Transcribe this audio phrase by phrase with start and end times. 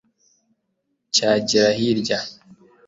[1.15, 2.19] cyagera hirya